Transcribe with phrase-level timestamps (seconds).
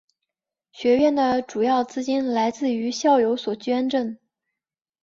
[0.71, 4.17] 学院的主要资金来自于校友所捐赠。